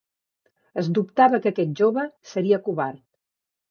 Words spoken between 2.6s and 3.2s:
covard.